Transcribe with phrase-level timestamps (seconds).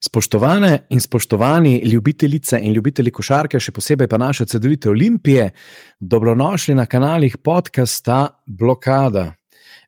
[0.00, 5.48] Spoštovane in spoštovani ljubitelice in ljubitelji košarke, še posebej pa naše cedovite olimpije,
[5.98, 9.32] dobrodošli na kanalih podcasta Blokada.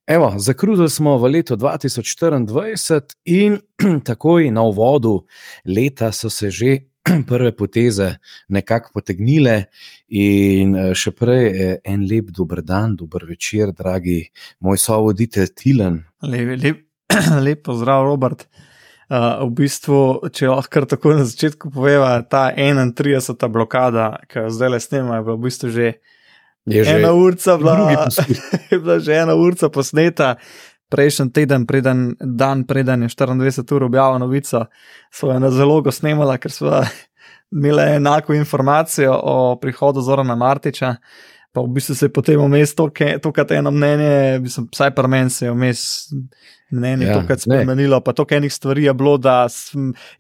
[0.07, 3.59] Evo, zakrudili smo v letu 2024 in
[4.11, 5.13] takoj na uvodu
[5.65, 6.79] leta so se že
[7.29, 8.17] prve poteze
[8.49, 9.71] nekako potegnile,
[10.09, 14.25] in še prej en lep dober dan, dober večer, dragi
[14.59, 16.03] moj sovoditelj Tilen.
[16.27, 16.83] Lep, lep,
[17.47, 18.43] lep pozdrav, Robert.
[18.51, 18.67] Uh,
[19.11, 23.35] v bistvu, če lahko tako na začetku poveva, ta 31.
[23.51, 25.89] blokada, ki jo zdaj le snema, je bila v bistvu že,
[26.71, 28.07] Je že ena urca, bila,
[28.71, 30.37] je bila že ena urca posneta.
[30.91, 34.65] Prejšnji teden, preden, dan preden je 24 ur objavila novico,
[35.15, 36.83] smo jo na zalogo snemala, ker smo
[37.55, 40.97] imeli enako informacijo o prihodu Zorana Martiča.
[41.53, 42.87] Pa v bistvu se je potem vmes to,
[43.35, 45.81] kar eno mnenje, mislim, vsaj pri meni se je vmes
[46.71, 47.57] mnenje Ja, ja, tokrat ne.
[47.57, 49.49] spremenilo, pa to enih stvari je bilo, da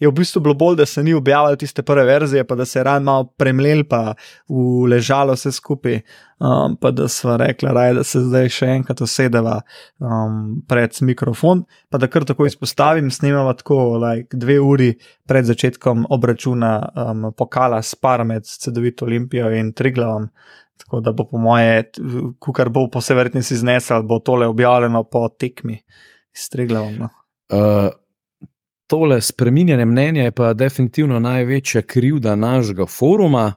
[0.00, 2.78] je v bistvu bilo bolj, da se ni objavljalo tiste prve verzije, pa da se
[2.78, 4.14] je ran malo premlel, pa
[4.48, 6.00] uležalo vse skupaj,
[6.38, 9.60] um, pa da sva rekla, raj, da se zdaj še enkrat usedeva
[9.98, 14.94] um, pred mikrofon, pa da kar tako izpostavim, snemava tako like, dve uri
[15.28, 20.28] pred začetkom obračuna um, pokala spar med Cedovito Olimpijo in Triglavom.
[20.80, 21.84] Tako da bo po moje,
[22.56, 25.78] kar bo po vsej verjetnosti znesel, bo tole objavljeno po tekmi
[26.32, 26.94] s Triglavom.
[26.98, 27.08] No.
[27.52, 27.92] Uh,
[28.90, 33.52] tole spreminjanje mnenja je pa definitivno največja krivda našega foruma.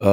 [0.00, 0.08] Uh,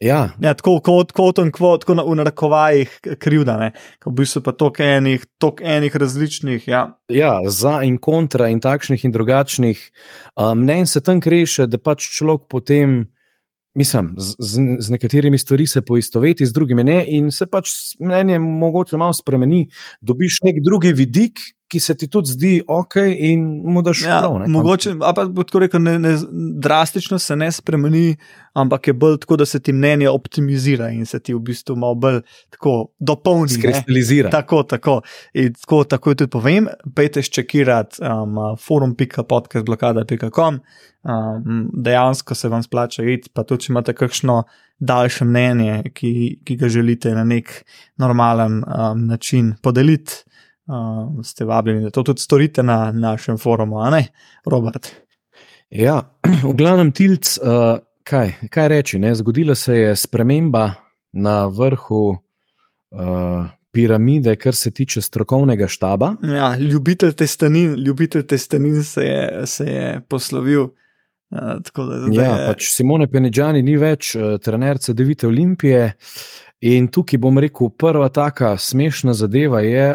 [0.00, 3.68] ja, Ja, tako kot kot on kvot, tako na, v narekovajih krivda, ne.
[4.06, 6.86] V bistvu pa toliko enih, toliko enih različnih, ja.
[7.12, 12.08] ja, za in kontra in takšnih in drugačnih uh, mnenj se tam kreše, da pač
[12.16, 12.98] človek potem.
[13.78, 17.70] Mislim, z, z, z nekaterimi stvarmi se poistoveti, z drugimi ne, in se pač
[18.02, 19.68] mnenje mogoče malo spremeni.
[20.02, 24.38] Dobiš nek drugi vidik, ki se ti tudi zdi ok, in mu daš ja prav.
[24.40, 24.48] ne.
[24.48, 26.14] mogoče, a pa bo tako rekel, ne, ne,
[26.60, 28.16] drastično se ne spremeni,
[28.52, 31.94] ampak je bolj tako, da se ti mnenje optimizira in se ti v bistvu malo
[31.94, 32.20] bolj
[32.50, 33.52] tako dopolni.
[33.52, 33.58] ne.
[33.58, 34.30] Skristalizira.
[34.30, 35.00] Tako, tako.
[35.34, 36.68] In tako, tako tudi povem.
[36.94, 40.60] Pejte ščekirati um, forum.podcastblokada.com.
[41.08, 44.42] Um, dejansko se vam splača iti, pa tudi če imate kakšno
[44.78, 47.64] daljše mnenje, ki, ki ga želite na nek
[47.98, 50.24] normalen um, način podeliti.
[50.68, 54.06] Um, ste vabljeni, da to tudi storite na našem forumu, a ne,
[54.44, 54.90] Robert?
[55.70, 56.02] Ja,
[56.48, 58.98] v glavnem, tilc, uh, kaj, kaj reči?
[59.00, 59.14] Ne?
[59.16, 60.70] Zgodila se je sprememba
[61.12, 66.14] na vrhu uh, piramide, kar se tiče strokovnega štaba.
[66.22, 70.62] Ja, ljubitelj testenin, ljubitelj testenin se je, se je poslovil.
[70.62, 75.94] Uh, da Ja, pač Simone Penedžani ni več uh, trener CD-vite Olimpije.
[76.60, 79.94] In tukaj bom rekel, prva taka smešna zadeva je,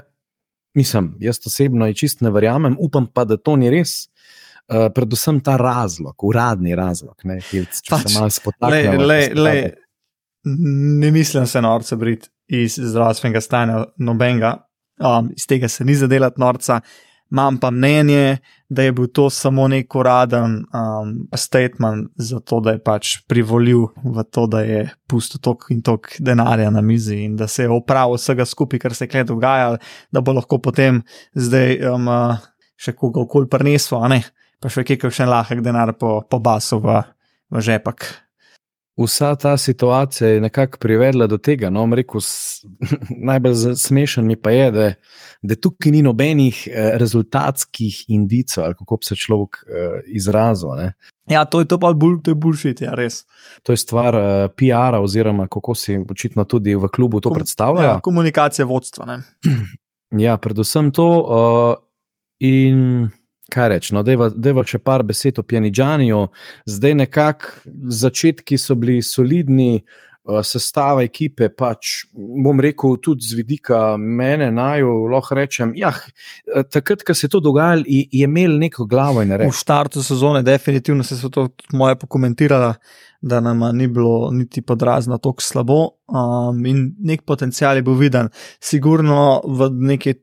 [0.73, 4.07] mislim, jaz osebno ji čist ne verjamem, upam pa, da to ni res.
[4.63, 9.03] Uh, predvsem ta razlog, uradni razlog, ne, če Pač, se malo Le, spotaknemo.
[9.03, 9.71] le, le, pravi.
[11.01, 14.53] ne mislim se norca briti iz zdravstvenega stanja, nobenega,
[15.03, 16.79] um, iz tega se ni zadelati norca.
[17.33, 18.37] Imam pa mnenje,
[18.69, 24.23] da je bil to samo nek uraden um, statement, zato da je pač privolil v
[24.29, 28.21] to, da je pustil tok in tok denarja na mizi in da se je opravil
[28.21, 29.81] vsega skupaj, kar se je kle dogajalo,
[30.13, 31.01] da bo lahko potem
[31.33, 32.11] zdaj um,
[32.77, 34.21] še kogarkoli prinesel, a ne,
[34.61, 37.01] pa še kaj kakšen lahek denar po, po basu v,
[37.49, 38.22] v žepak.
[38.97, 41.69] Vsa ta situacija je nekako privedla do tega.
[41.69, 42.21] No, rekel,
[43.29, 44.91] najbolj smešen mi pa je, da,
[45.41, 50.75] da tukaj ni nobenih eh, rezultatskih indicov, ali kako bi se človek eh, izrazil.
[50.77, 50.93] Ne.
[51.29, 53.23] Ja, to je to pa bolj, to je bullshit, ja, res.
[53.63, 57.89] To je stvar eh, PR-a, oziroma kako si očitno tudi v klubu to Kom- predstavljajo.
[57.89, 59.05] Ja, komunikacija vodstva.
[59.05, 59.21] Ne?
[60.13, 61.05] Ja, predvsem to.
[61.25, 61.75] Uh,
[62.37, 63.09] in
[63.53, 66.25] kaj reči, no, deva še par besed o Pjanidžaniju.
[66.65, 67.53] Zdaj nekako
[68.01, 69.75] začetki so bili solidni.
[69.77, 75.73] uh, Sestava ekipe, pač bom rekel, tudi z vidika mene, naj lahko rečem.
[75.75, 75.91] Ja,
[76.71, 79.59] takrat, ko se je to dogajalo, je, je imel neko glavo in V reč.
[79.59, 82.75] štartu sezone, definitivno se je to moje pokomentirala,
[83.21, 85.81] da nam ni bilo niti podrazno tako slabo.
[86.07, 88.31] Um, in nek potencial je bil viden.
[88.63, 90.21] Sigurno v neki.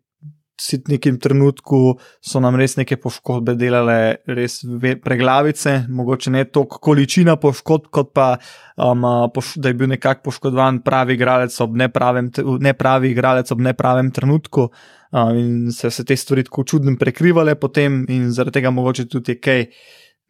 [0.88, 4.60] Nekem trenutku so nam res neke poškodbe delale, res
[5.04, 8.34] preglavice, mogoče ne toliko količina poškodb, kot pa
[8.76, 12.30] um, poš da je bil nekako poškodovan pravi igralec ob nepravem,
[12.60, 14.68] nepravi igralec ob nepravem trenutku.
[15.10, 19.32] Um, in se se te stvari tako čudno prekrivale potem, in zaradi tega mogoče tudi
[19.32, 19.66] je kaj.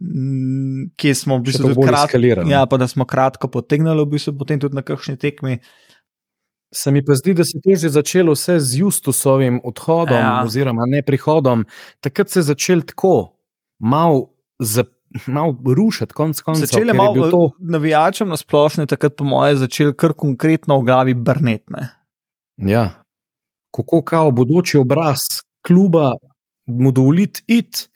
[0.00, 2.18] mm, Kje smo v bistvu tudi kratko,
[2.48, 5.58] ja, pa da smo kratko potegnili, v bistvu potem tudi na kakšni tekmi.
[6.74, 10.42] Se mi pa zdi, da se je to že začelo vse z Justusovim odhodom, Ja.
[10.46, 11.64] oziroma ne prihodom.
[12.00, 13.34] Takrat se je začel tako,
[13.78, 14.30] malo
[14.62, 14.84] za,
[15.26, 16.66] malo rušiti, konc koncev.
[16.66, 17.50] Začeli malo to...
[17.58, 21.88] navijačem na splošno, takrat po moje začeli kar konkretno v glavi brnetne.
[22.56, 23.02] Ja,
[23.74, 25.18] kako kao bodoči obraz
[25.66, 26.12] kluba
[26.66, 27.89] mu dovoliti iti.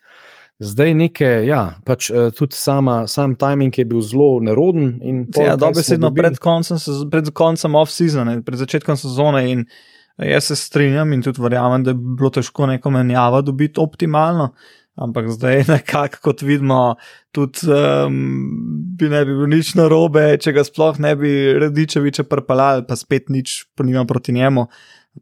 [0.62, 5.00] Zdaj nekaj, ja, pač uh, tudi sama, sam timing je bil zelo neroden.
[5.34, 6.78] Ja, dobesedno pred koncem,
[7.10, 9.42] pred koncem off-season, pred začetkom sezone.
[9.50, 9.66] In
[10.22, 14.52] jaz se strinjam in tudi verjamem, da bi bilo težko neko menjavo dobiti optimalno.
[14.94, 16.94] Ampak zdaj, nekako kot vidimo,
[17.34, 18.18] tudi um,
[18.94, 23.26] bi ne bi bilo nič narobe, če ga sploh ne bi Radičeviče prpalali, pa spet
[23.26, 24.68] nič, pa nima proti njemu.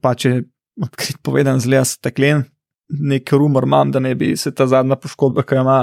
[0.05, 0.43] Pa če
[0.85, 2.45] odkrit povedan, zelo steklen,
[3.01, 5.79] nek rumor imam, da ne bi se ta zadnja poškodba, ki jo ima,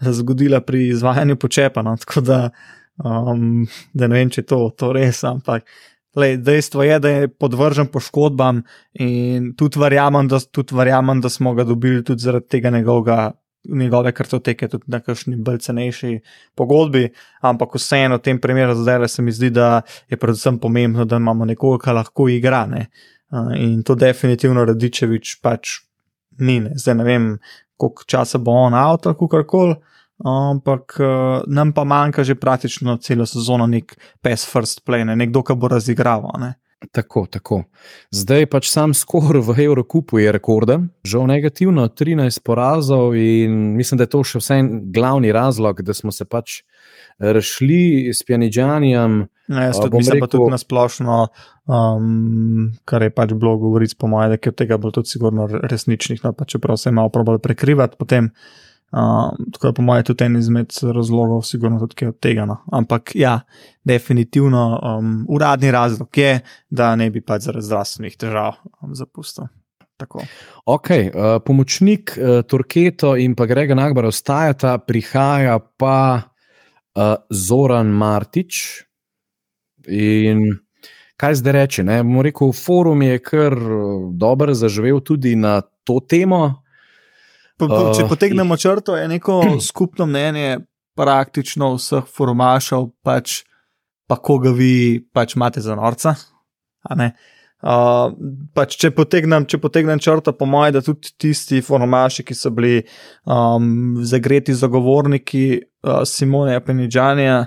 [0.00, 1.82] zgodila pri izvajanju počepa.
[1.82, 1.96] No?
[1.96, 2.40] Tako da,
[3.04, 5.66] um, da ne vem, če je to, to res, ampak.
[6.18, 8.64] Lej, dejstvo je, da je podvržen poškodbam
[8.98, 13.30] in tudi verjamem, da, tudi verjamem, da smo ga dobili tudi zaradi tega njegovega,
[13.68, 16.16] njegove kartoteke, tudi na kakšni bolj cenejši
[16.58, 17.04] pogodbi.
[17.46, 21.46] Ampak vseeno v tem primeru zdaj se mi zdi, da je predvsem pomembno, da imamo
[21.46, 22.64] nekoga, ki lahko igra.
[22.66, 22.88] Ne?
[23.60, 25.78] In to definitivno Radičevič pač
[26.40, 26.60] ni.
[26.60, 26.74] Ne.
[26.74, 27.28] Zdaj ne vem,
[27.80, 29.76] koliko časa bo on avto ali kar koli,
[30.24, 35.16] ampak uh, nam pa manjka že praktično celo sezono nek pes first play, ne.
[35.16, 36.36] nekdo, ki bo razigraval.
[36.40, 36.54] Ne.
[36.92, 37.64] Tako, tako.
[38.10, 44.08] Zdaj pač sam skor v Evropi je rekorden, žal negativno, 13 porazov in mislim, da
[44.08, 44.56] je to še vse
[44.88, 46.62] glavni razlog, da smo se pač
[47.20, 49.26] rešili s Pjanidžanijem.
[49.50, 51.14] Ja, jaz tudi mislim, rekel, pa tudi na splošno,
[51.66, 55.46] um, kar je pač bilo govoriti, po mojem, da je od tega bolj tudi sigurno
[55.50, 58.30] resničnih, no, pa čeprav se je malo probal prekrivati potem.
[58.90, 62.44] Um, tako je po mojem tudi en izmed razlogov, sigurno tudi od tega.
[62.46, 62.56] No.
[62.72, 63.40] Ampak ja,
[63.84, 69.50] definitivno um, uradni razlog je, da ne bi pač zaradi zdravstvenih težav um, zapustil.
[70.64, 76.22] Okay, uh, pomočnik uh, Turketo in pa Grega Nagbar ostajata, prihaja pa
[76.96, 78.89] uh, Zoran Martič.
[79.88, 80.58] In
[81.20, 81.82] kaj zdaj reči?
[81.84, 83.56] Moram reči, forum je kar
[84.12, 86.62] dobro zaživel tudi na to temo.
[87.60, 90.60] Po, po, če potegnemo črto, je neko skupno mnenje
[90.96, 93.42] praktično vseh forumašov, pač,
[94.08, 96.16] pa koga vi pač imate za norca.
[97.60, 98.14] Uh,
[98.56, 102.80] pač če, potegnem, če potegnem črto, po mojem, da tudi tisti forumaši, ki so bili
[103.28, 107.42] um, zagreti zagovorniki uh, Simone Penidžanja,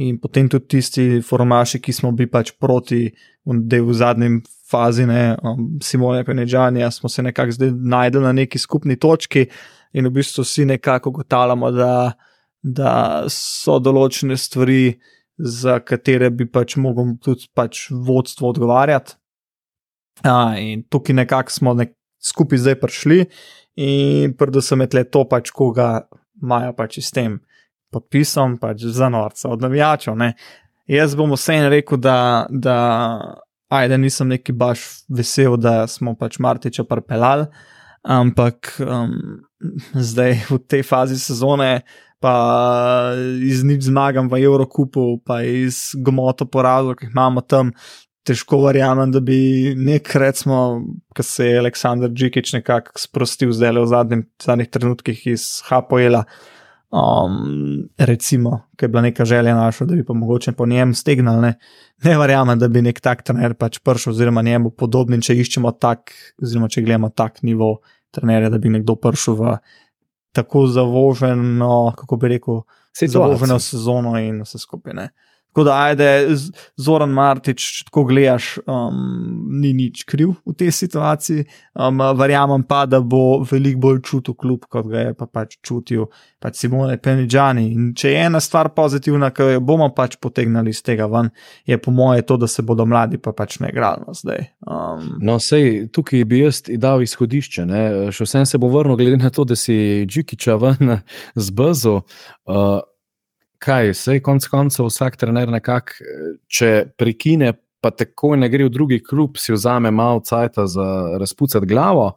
[0.00, 3.10] in potem tudi tisti forumaši, ki smo bili pač proti,
[3.44, 8.32] da je v zadnjem fazi ne, um, Simone Penidžanja, smo se nekako zdaj najdeli na
[8.32, 9.46] neki skupni točki
[9.92, 11.94] in v bistvu vsi nekako ugotavljamo, da,
[12.62, 12.92] da
[13.28, 14.94] so določene stvari,
[15.40, 19.14] za katere bi pač mogel tudi pač vodstvo odgovarjati.
[20.28, 23.22] A, in tukaj nekako smo nek skupaj zdaj prišli,
[23.80, 26.04] in predvsem je to, pač, koga
[26.42, 27.38] imajo pač s tem
[27.92, 30.16] podpisom, pač za norca, od navijačev.
[30.18, 30.32] Ne.
[30.90, 32.76] Jaz bom vseeno rekel, da, da,
[33.70, 37.46] ajde, nisem neki baš vesel, da smo pač Martiča parpelali,
[38.02, 39.16] ampak um,
[39.94, 41.80] zdaj v tej fazi sezone.
[42.20, 44.84] Pa iz nič zmagam v Evropi,
[45.24, 47.70] pa iz gmoto porazov, ki jih imamo tam,
[48.26, 50.82] težko verjamem, da bi nek, recimo,
[51.16, 56.24] ki se je Aleksandr Džikič nekako sprostil zdaj v zadnjih, zadnjih trenutkih iz Hapoela.
[56.90, 61.42] Um, recimo, ki je bila neka želja naša, da bi pa mogoče po njem stegnali.
[61.42, 61.54] Ne,
[62.04, 66.10] ne verjamem, da bi nek tak trener pač prišel, oziroma njemu podoben, če iščemo tak,
[66.42, 67.76] oziroma če gledamo tak nivo
[68.10, 69.54] trenerja, da bi nekdo prišel v
[70.34, 72.62] tako zavoženo, kako bi rekel,
[73.06, 75.10] zavoženo sezono in vse skupaj.
[75.50, 76.08] Tako da, ajde,
[76.78, 79.00] Zoran Martič, če tako gledaš, um,
[79.58, 81.42] ni nič kriv v tej situaciji.
[81.74, 86.06] Um, verjamem pa, da bo veliko bolj čutil kljub, kot ga je pa pač čutil
[86.38, 87.64] pač Simone Penidžani.
[87.74, 91.32] In če je ena stvar pozitivna, ki jo bomo pač potegnili iz tega ven,
[91.66, 94.46] je po moje to, da se bodo mladi pa pač ne igrali zdaj.
[94.70, 97.66] Um, no, sej, tukaj bi jaz dal izhodišče.
[97.66, 97.82] Ne?
[98.14, 101.00] Še vsem se bo vrnil, glede na to, da si Džikiča ven
[101.48, 102.04] zbrzo.
[102.46, 102.78] Uh,
[103.60, 106.06] kaj, vse konc koncev, vsak trener nekako,
[106.48, 110.86] če prekine, pa tako ne gre v drugi klub, si vzame malo cajta za
[111.20, 112.12] razpucati glavo.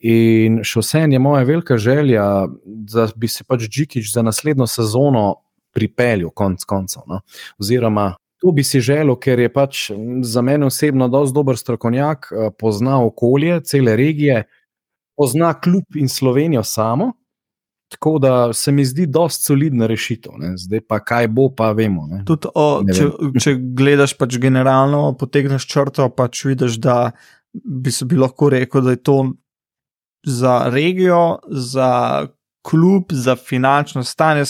[0.00, 2.24] In še vsem je moja velika želja,
[2.64, 5.24] da bi se pač Džikič za naslednjo sezono
[5.76, 7.04] pripeljal, konc koncev.
[7.08, 7.20] No?
[7.60, 9.90] Oziroma, to bi si želel, ker je pač
[10.24, 14.44] za mene osebno dosti dober strokovnjak, eh, pozna okolje, cele regije,
[15.16, 17.12] pozna klub in Slovenijo samo.
[17.90, 20.36] Tako da se mi zdi, to solidna rešitev.
[20.38, 20.52] Ne.
[20.56, 22.06] Zdaj pa kaj bo, pa vemo.
[22.26, 23.08] Tudi, o, če,
[23.42, 26.98] če gledaš pač generalno, potegneš črto, pač vidiš, da
[27.52, 29.16] bi se bi lahko rekel, da je to
[30.22, 31.90] za regijo, za
[32.62, 34.44] klub za finančno stanje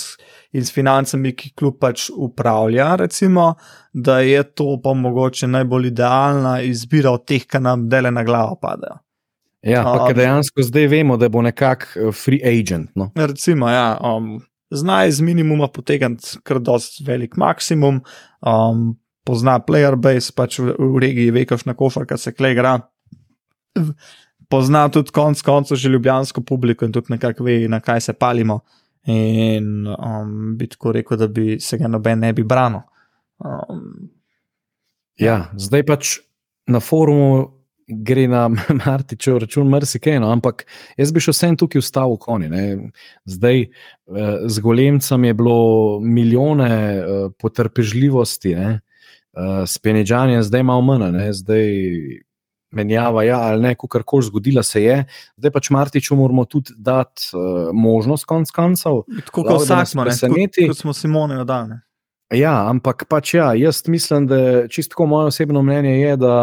[0.52, 3.54] in s financami, ki klub pač upravlja, recimo,
[3.92, 8.59] da je to pa mogoče najbolj idealna izbira od teh, ki nam dele na glavo
[8.61, 8.99] padejo.
[9.62, 12.90] Ja, pa um, dejansko zdaj vemo, da bo nekako eh, free agent.
[12.94, 13.10] No?
[13.14, 13.98] Recimo, ja.
[14.04, 14.38] Um,
[14.70, 17.96] Znaj z minimuma potegniti kar dosti velik maksimum,
[18.46, 18.84] um,
[19.26, 22.76] pozna player base, pač v, v regiji ve, kakšna košarka se klegra.
[24.50, 28.60] Pozna tudi konc koncev že ljubljansko publiko in tudi nekako ve, na kaj se palimo.
[29.10, 32.86] In um, bi tako rekel, da bi se ga noben ne bi branil.
[33.42, 34.10] Um,
[35.18, 36.18] ja, zdaj pač
[36.70, 37.59] na forumu
[37.90, 38.49] gre na
[38.85, 40.64] Martičev račun, marsikaj, no, ampak
[40.99, 42.50] jaz bi še vsem tukaj ustavil konji.
[43.28, 47.04] Zdaj, eh, z golemcem je bilo milijone eh,
[47.38, 51.70] potrpežljivosti, ne, eh, s penečanjem, zdaj malo manj, ne, zdaj
[52.70, 54.97] menjava, ja, ali ne, kar koli zgodila se je.
[55.40, 57.35] Zdaj pač Martiču moramo tudi dati
[57.75, 59.02] možnost, konc koncev.
[59.26, 59.90] Tako kot vsak,
[60.70, 61.80] kot smo Simone odane.
[62.30, 66.34] Ja, ampak pač ja, jaz mislim, da čisto moje osebno mnenje je, da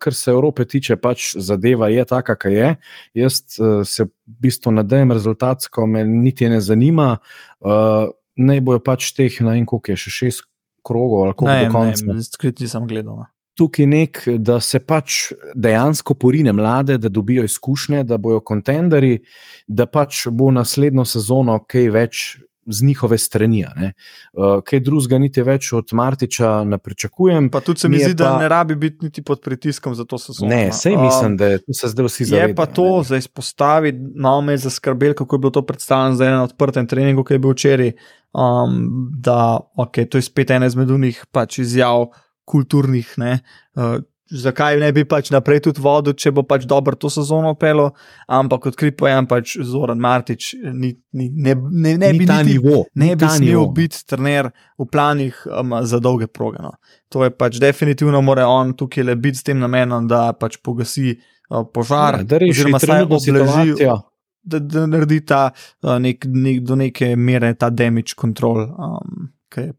[0.00, 2.70] kar se Evrope tiče, pač zadeva je taka, kakor je.
[3.14, 7.18] Jaz uh, se v bistvu nadejam rezultatsko, me niti ne zanima.
[7.60, 10.46] Uh, naj bojo pač teh, ne vem, koliko je še šest
[10.84, 12.08] krogov ali kako do konca.
[12.08, 13.20] Ne, skriti sem gledal.
[13.20, 13.28] No.
[13.54, 19.20] Tukaj nek, da se pač dejansko porine mlade, da dobijo izkušnje, da bojo kontenderi,
[19.68, 22.24] da pač bo naslednjo sezono kaj več
[22.66, 23.64] z njihove strani.
[23.64, 27.50] Uh, kaj drugega, niti več od Martiča ne pričakujem.
[27.50, 28.24] Pa tudi se mi zdi, pa...
[28.24, 30.50] da ne rabi biti niti pod pritiskom za to sezono.
[30.50, 32.48] Ne, sej mislim, da se zdaj vsi zavedajo.
[32.48, 33.04] Je pa to ne?
[33.04, 37.26] za izpostaviti, malo me je zaskrbelo, kako je bilo to predstavljeno za en odprten trening,
[37.26, 37.92] ki je bil včeraj.
[38.34, 42.08] Um, da okay, to je spet ena izmed unih pač izjav
[42.44, 43.14] kulturnih.
[43.18, 44.02] Uh,
[44.34, 47.90] zakaj ne bi pač naprej tudi vodil, če bo pač dobro to sezono pelo,
[48.26, 52.84] ampak odkrit pojem pač Zoran Martič, ni, ni, ne, ne, ne ni bi niti, nivo.
[53.00, 54.50] Ne bi smel biti trener
[54.80, 56.62] v planih um, za dolge proge.
[56.64, 56.74] No.
[57.14, 61.14] To je pač definitivno mora on tukaj le biti s tem namenom, da pač pogasi
[61.14, 64.00] uh, požar, ja, da reši situacijo.
[64.44, 68.66] Da, da naredi ta uh, nek, nek, do neke mere ta damage control.
[68.68, 69.30] Um,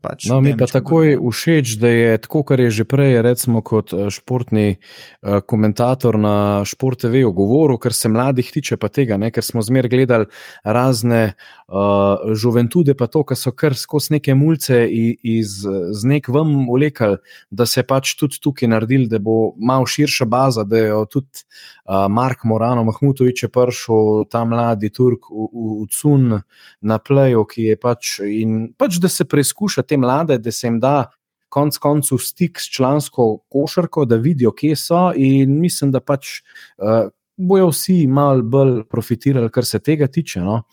[0.02, 3.94] Pač no, mi pa takoj všeč, da je tako, kar je že prej, recimo, kot
[3.94, 9.32] eh, športni uh, komentator na Sport TV govoril, kar se mladih tiče, pa tega, ne,
[9.36, 10.30] ker smo zmer gledali
[10.64, 11.36] razne
[11.68, 17.20] uh, žuventude, pa to, kar so kar skozi neke mulce iz, iz nek vam ulekali,
[17.50, 21.46] da se pač tudi tukaj naredili, da bo malo širša baza, da je tudi
[21.86, 26.40] Mark Morano, Mahmutovič je prišel, ta mladi Turk v, v, v Cun
[26.82, 30.80] na pleju, ki je pač in pač, da se preizkuša te mlade, da se jim
[30.82, 31.12] da
[31.56, 35.12] konec koncev stik s člansko košarko, da vidijo, kje so.
[35.16, 40.42] In mislim, da pač uh, bojo vsi malo bolj profitirali, kar se tega tiče.
[40.44, 40.64] No?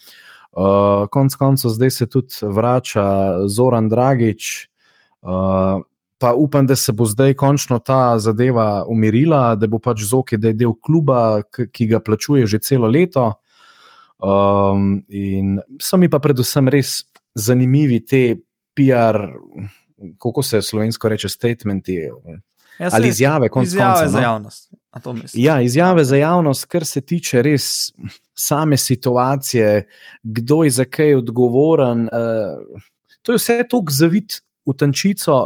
[0.53, 3.05] Uh, konec koncev zdaj se tudi vrača
[3.49, 4.51] Zoran Dragič.
[5.23, 5.85] Uh,
[6.23, 10.53] Pa upam, da se bo zdaj končno ta zadeva umirila, da bo pač Zoki, da
[10.53, 13.33] je del kluba, ki ga plačuje že celo leto.
[14.23, 17.01] Um, in so mi pa predvsem res
[17.35, 18.37] zanimivi te
[18.79, 19.19] PR,
[20.23, 24.25] kako se slovensko reče, statementi ja, ali izjave, konc izjave konca, za no?
[24.25, 24.71] javnost.
[25.35, 27.91] Ja, izjave za javnost, kar se tiče res
[28.39, 29.89] same situacije,
[30.23, 32.07] kdo je za kaj odgovoren.
[32.07, 32.79] Uh,
[33.23, 35.41] to je vse tako zavit v tančico.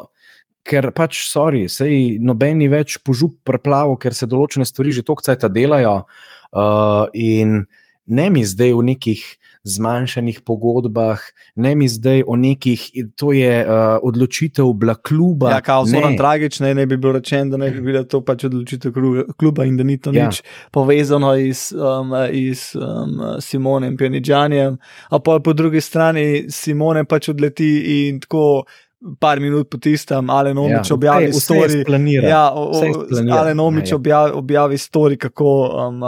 [0.66, 5.50] Ker pač, sorry, sej nobeni več požup preplavo, ker se določene stvari že toliko časa
[5.52, 7.60] delajo, uh, in
[8.06, 9.22] ne mi zdaj v nekih
[9.66, 11.20] zmanjšanih pogodbah,
[11.56, 15.50] ne mi zdaj o nekih, to je uh, odločitev bila kluba.
[15.50, 18.94] Ja, kao zelo tragično, ne bi bilo rečeno, da ne bi bila to pač odločitev
[19.36, 20.28] kluba in da ni to ja.
[20.28, 24.78] nič povezano iz, um, iz um, Simone in Pjaničanjem.
[25.10, 28.64] A pa po drugi strani Simone pač odleti in tako.
[29.20, 31.84] Par minut po tistem, ali nomič ja, objavi stori.
[32.24, 32.44] Ja,
[33.38, 33.96] ali nomič ja.
[33.96, 35.52] objavi, objavi stori, kako
[35.88, 36.02] um,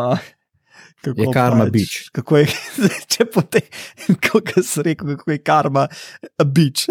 [0.99, 1.97] Kako je karma pač, bič.
[2.13, 2.47] Kako je,
[3.13, 3.67] če potem,
[4.29, 5.87] kako se reče, kako je karma
[6.43, 6.89] bič.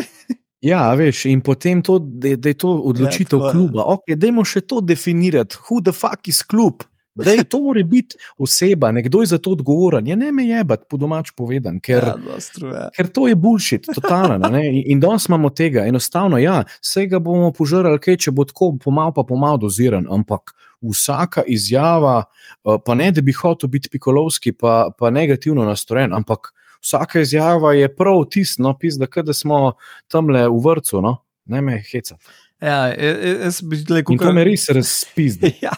[0.63, 3.85] Ja, veš, in potem to, da, da je to odločitev ja, kluba.
[3.93, 5.59] Ok, dajmo še to definirati.
[5.67, 6.87] Who the fuck is klub?
[7.25, 10.07] Da je to mora biti oseba, nekdo je za to odgovoren.
[10.07, 14.51] Ja, ne me jebati, po domač povedan, ker, ja, ker to je bullshit, totalno.
[14.57, 19.13] In, in danes imamo tega, enostavno, ja, vsega bomo požrli, kaj če bo tako pomal,
[19.15, 24.89] pa pomal doziran, ampak vsaka izjava, eh, pa ne da bi hotel biti pikolovski, pa,
[24.97, 28.75] pa negativno nastrojen, ampak vsaka izjava je prav tisto, no,
[29.23, 29.73] da smo
[30.07, 32.17] tam le v vrtu, no, ne me heca.
[32.61, 35.53] Ja, e, e, jaz bi rekel, da je to me res razpizdi.
[35.65, 35.75] Ja,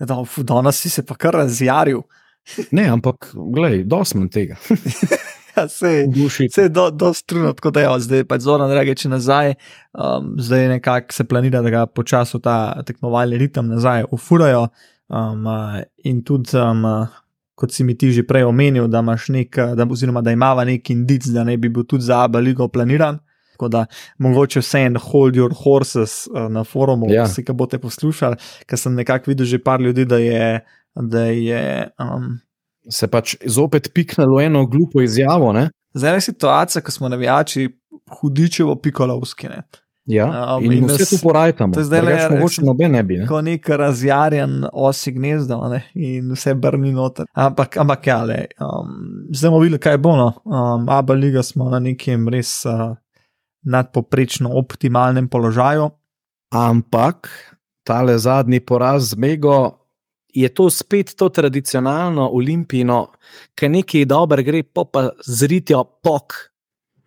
[0.00, 2.02] danes si se pa kar razjaril.
[2.72, 4.56] Ne, ampak, gledaj, dosmen tega.
[5.56, 6.48] Ja, sej, duši.
[6.52, 9.54] Se je do, dosti trudno, tako da je zdaj pač zelo reči nazaj.
[9.92, 14.68] Um, zdaj nekako se planira, da ga počasi ta tekmovalni ritem nazaj ufurajo.
[15.08, 17.08] Um, uh, in tudi, um, uh,
[17.54, 20.90] kot si mi ti že prej omenil, da imaš nek, da, oziroma da imamo nek
[20.90, 23.18] indic, da ne bi bil tudi za Abeligo planiran.
[23.60, 23.86] Tako da
[24.18, 27.26] mogoče vse en hold your horses uh, na forumu, ja.
[27.28, 30.60] si ga boste poslušali, ker sem nekako videl že par ljudi, da je.
[30.96, 32.40] Da je um,
[32.90, 35.52] se pač zopet piknilo eno glupo izjavo.
[35.52, 35.68] Ne?
[35.94, 37.68] Zdaj je situacija, ko smo navijači
[38.20, 39.48] hudičevo pikolovski.
[39.48, 39.62] Ne?
[40.04, 41.74] Ja, um, in, in vse to porajamo.
[41.74, 43.20] To je zdaj le mogoče noben ne bi.
[43.20, 43.26] Ne?
[43.26, 45.82] Kot nek razjarjen osi gnezdo ne?
[45.94, 47.28] in vse brni noter.
[47.32, 48.96] Ampak, ampak ja, le, um,
[49.30, 50.16] zdaj bomo videli, kaj bo.
[50.16, 50.32] No?
[50.44, 52.96] Um, Aba Liga smo na nekem res uh,
[53.62, 55.90] nadpoprečno optimalnem položaju.
[56.50, 57.28] Ampak
[57.84, 59.76] tale zadnji poraz z Mego
[60.34, 63.00] je to spet to tradicionalno olimpijsko,
[63.54, 66.34] ki nekaj dobro gre, pa pa zritijo pok.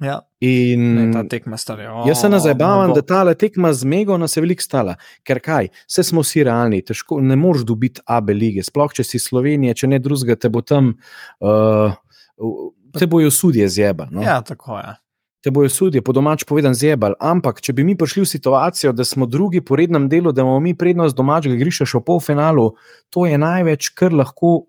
[0.04, 0.20] Ja.
[0.44, 2.04] In ne, ta tekma stara.
[2.08, 4.96] Jaz se nazabavam, da ta tekma z Mego nas je veliko stala.
[5.24, 9.22] Ker kaj, vse smo vsi realni, težko, ne moreš dobiti AB lige, sploh če si
[9.24, 10.92] Slovenija, če ne drugega, te bo tam,
[11.40, 11.96] uh,
[13.00, 14.10] te bojo sudje zjeba.
[14.12, 14.26] No?
[14.26, 14.92] Ja, tako je
[15.44, 17.18] te bojo sudje, po domač povedan, zjebali.
[17.20, 20.62] Ampak, če bi mi prišli v situacijo, da smo drugi po rednem delu, da imamo
[20.64, 22.70] mi prednost domačega grišča še v polfinalu,
[23.12, 24.64] to je največ, kar lahko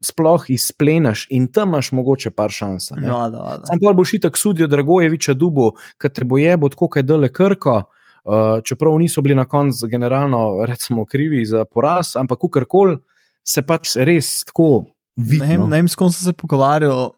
[0.00, 2.92] sploh izplenaš in tam imaš mogoče par šans.
[2.96, 3.18] No,
[3.66, 7.82] Sam pa boš itak sudijo Dragojeviča Dubu, ker te boje, bo tako kaj dele krko.
[8.20, 12.98] Uh, čeprav niso bili na koncu generalno recimo, krivi za poraz, ampak kakorkoli
[13.44, 14.84] se pač res tako
[15.16, 15.56] vidi.
[15.56, 17.14] Ne vem, s kom sem se pogovarjal,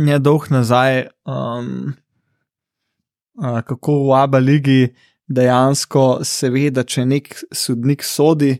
[0.00, 1.10] ne dolg nazaj.
[1.28, 1.92] Um,
[3.40, 4.88] kako v Abu Leiji
[5.28, 8.56] dejansko se ve, da če nek sodnik sodi,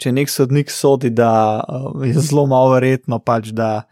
[0.00, 1.62] če nek sodnik sodi, da
[2.04, 3.52] je zelo malo verjetno pač.
[3.56, 3.82] Da,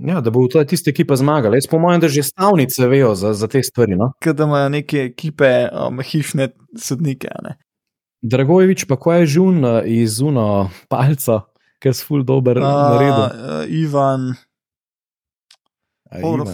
[0.00, 1.58] Ja, da bo to tiste ekipe zmagale.
[1.58, 3.96] Jaz, po mojem, da že stavnice vejo za, za te stvari.
[3.98, 4.12] No?
[4.22, 7.28] Ker imajo neke ekipe, um, hišne sodnike.
[8.22, 11.40] Dragojevič, pa ko je žun iz Uno, palca,
[11.82, 13.26] ker je ful dober uh, naredil.
[13.26, 14.46] Uh,
[16.10, 16.46] Ivan.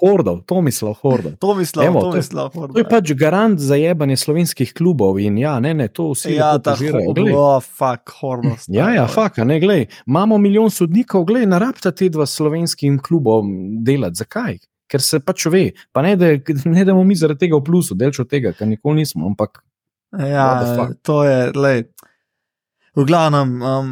[0.00, 1.36] Hordov, to mislil, Hordov.
[1.38, 2.50] To mislil, to mislil.
[2.50, 6.56] To je pač garant za jebanje slovenskih klubov in ja, ne, ne, to vsi ja,
[6.58, 7.14] žirajo.
[7.14, 8.58] Ja, fuck, Hordov.
[8.78, 13.54] Ja, ja, fuck, ne, glej, imamo milijon sodnikov, glej, narabta te dva slovenskim klubom
[13.86, 14.24] delati.
[14.24, 14.58] Zakaj?
[14.90, 16.32] Ker se pač ve, pa ne, da,
[16.74, 19.62] ne da bomo mi zaradi tega v plusu, delč od tega, kar nikoli nismo, ampak.
[20.18, 20.64] Ja,
[21.06, 21.84] to je, lej.
[22.98, 23.90] V glavnem, um,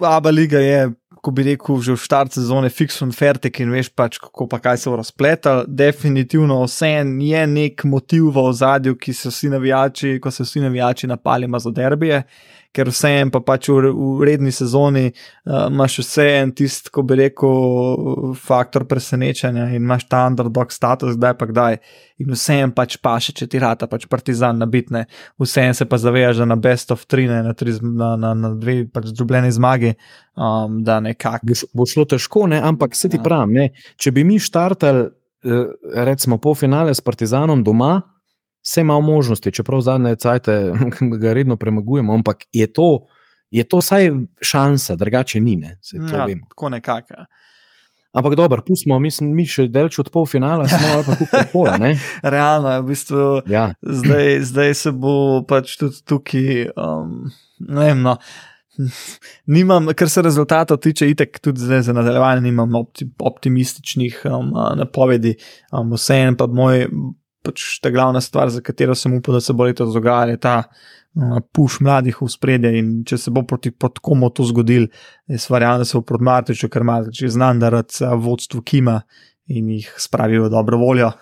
[0.00, 0.86] Aba Liga je
[1.26, 4.60] ko bi rekel, že v štart sezone, fiks on fertik in veš pač, kako pa
[4.62, 5.64] kaj se bo razpletal.
[5.66, 11.10] Definitivno vse je nek motiv v ozadju, ki so vsi navijači, ko se vsi navijači
[11.10, 12.22] napali za derbije
[12.76, 17.18] ker vseeno pa pač v, v redni sezoni uh, imaš vse en tisti, ko bi
[17.22, 21.78] rekel, faktor presenečenja in imaš ta underdog status, kdaj pa kdaj.
[22.22, 25.04] In vseeno pač paše, če ti rata pač partizan nabitne,
[25.40, 28.52] vseeno se pa zavedaš, da na best of three, ne, na, tri, na, na, na
[28.56, 29.94] dve pač zdrobljeni zmagi,
[30.36, 31.60] um, da nekako.
[31.76, 32.60] Bo šlo težko, ne?
[32.64, 33.24] ampak se ti ja.
[33.24, 35.06] pravi, če bi mi štartali,
[35.48, 35.64] uh,
[36.08, 37.98] recimo, po finale s partizanom doma
[38.66, 40.52] vse ima možnosti, čeprav zadnje cajtke
[41.22, 43.06] ga redno premagujemo, ampak je to,
[43.50, 44.10] je to vsaj
[44.42, 45.56] šansa, drugače ni.
[45.56, 47.26] Ne, ja, tako nekako.
[48.16, 51.76] Ampak dobro, pustimo, mi še delč od polfinala, smo pa tukaj pola.
[52.24, 53.68] Realno je, v bistvu, ja.
[53.82, 55.16] zdaj, zdaj se bo
[55.48, 57.26] pač tudi tukaj, um,
[57.60, 58.00] ne vem.
[58.06, 58.16] No.
[59.52, 62.74] Nimam, kar se rezultatov tiče, itek tudi zdaj za nadaljevanje, nimam
[63.20, 64.50] optimističnih um,
[64.80, 65.36] napovedi.
[65.72, 66.86] Um, Vseeno pa moj
[67.46, 70.56] pač ta glavna stvar, za katero sem upal, da se bo letos dogajalo, je ta
[70.66, 72.72] uh, puš mladih v spredje.
[72.80, 74.88] In če se bo proti komu to zgodil,
[75.30, 79.00] jaz verjamem, da se bo proti Martiču, ker Martič je znan, da rad vodstvo Kima
[79.46, 81.12] in jih spravijo v dobro voljo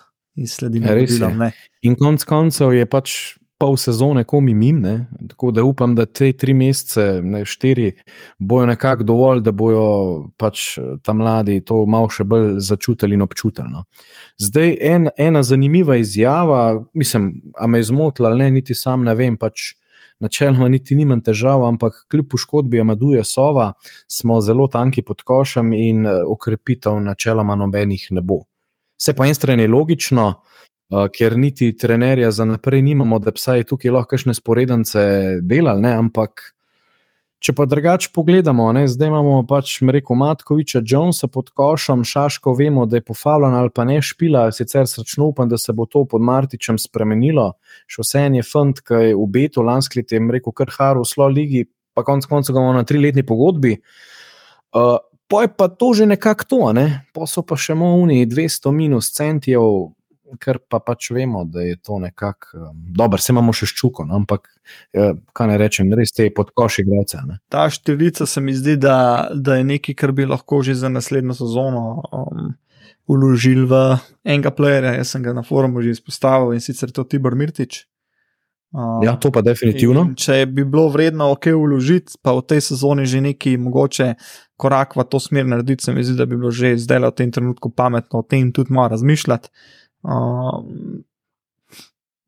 [0.41, 1.49] in sledijo ljudem.
[1.85, 3.17] In konc koncev je pač.
[3.65, 7.95] Pol sezone, ko mi mine, tako da upam, da te tri mesece, ne štiri,
[8.39, 9.87] bojo nekako dovolj, da bojo
[10.37, 13.71] pač tam mladi to malo še bolj začutili in občutili.
[13.73, 13.87] No.
[14.37, 19.15] Zdaj, en, ena zanimiva izjava, mislim, a me je zmotila ali ne, niti sam ne
[19.17, 19.39] vem.
[19.41, 19.73] Pač
[20.21, 23.73] načeloma niti nimam težav, ampak kljub poškodbi Amaduje Sova
[24.09, 26.21] smo zelo tanki pod košem in eh,
[27.01, 28.43] načeloma nobenih ne bo.
[29.01, 30.35] Vse po eni strani je logično,
[30.91, 35.01] uh, ker niti trenerja za naprej nimamo, da bi vsaj tukaj lahko kakšne sporedance
[35.43, 36.55] delali, ne, ampak
[37.45, 42.87] Če pa drugače pogledamo, ne, zdaj imamo pač Mreko Matkoviča, Jonesa pod košom, Šaško, vemo,
[42.89, 46.25] da je pofavljen ali pa ne špila, sicer srčno upam, da se bo to pod
[46.25, 47.51] Martičem spremenilo.
[47.85, 51.05] Še vse en je fant, ki je v Betu lansko leto, je rekel, kar Haru
[51.05, 53.77] v Slo Ligi, pa konec koncev imamo na triletni pogodbi.
[54.73, 54.97] Uh,
[55.29, 56.87] poj pa to že nekako to, ne?
[57.13, 59.93] pa so pa še moni 200 minus centijev,
[60.41, 64.19] ker pa pač vemo, da je to nekako dobro, se imamo še ščuko, no?
[64.23, 64.49] ampak
[64.93, 67.23] eh, kaj ne rečem, res te podkoši glavce.
[67.29, 67.39] Ne?
[67.53, 71.37] Ta številka se mi zdi, da, da je nekaj, kar bi lahko že za naslednjo
[71.39, 72.53] sezono um,
[73.07, 73.81] uložili v
[74.25, 74.97] enega playerja.
[74.99, 77.85] Jaz sem ga na forumu že izpostavil in sicer to Tibor Mirtič.
[78.75, 80.03] Um, Ja, to pa definitivno.
[80.03, 84.15] In Če bi bilo vredno ok vložiti, pa v tej sezoni že neki mogoče
[84.59, 87.31] korak v to smer narediti, se mi zdi, da bi bilo že zdaj v tem
[87.31, 89.49] trenutku pametno o tem tudi malo razmišljati.
[90.05, 91.05] Um,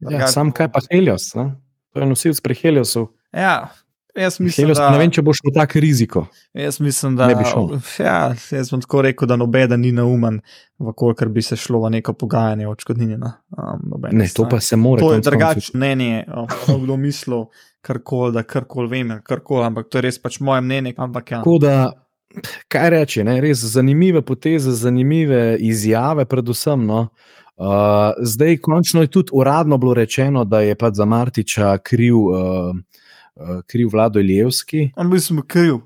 [0.00, 1.54] Ja, sam kaj pa Helios, ne?
[1.92, 3.06] to je nosilc pri Heliosu.
[3.32, 3.68] Ja,
[4.16, 6.26] jaz mislim, Helios, da, ne vem, če bo šlo tako riziko.
[6.54, 7.70] jaz mislim, da ne bi šel.
[8.04, 10.42] Ja, jaz bom tako rekel, da nobeden ni neumen,
[10.78, 13.16] vkolikor bi se šlo v neko pogajanje o odškodnini.
[13.16, 15.00] na, Um, Ne, to pa se mora.
[15.00, 17.46] To je drugačno mnenje, um, kdo mislil,
[17.80, 20.94] karkoli, da karkoli vem, karkoli, ampak to je res pač moje mnenje.
[20.96, 21.92] Ampak ja, Tako da,
[22.68, 26.84] kaj reči, ne, res zanimive poteze, zanimive izjave, predvsem.
[26.86, 27.08] No.
[27.56, 27.66] Uh,
[28.22, 32.36] zdaj, končno je tudi uradno bilo rečeno, da je pač za Martiča kriv, uh,
[33.34, 34.90] uh, kriv Vlado Ilijevski.
[34.96, 35.78] on bi sem kriv.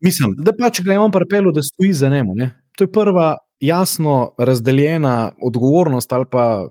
[0.00, 2.32] Mislim, da pač ga je on pripeljal, da stoji za njim.
[2.34, 2.50] Ne.
[2.76, 6.68] To je prva jasno razdeljena odgovornost ali pa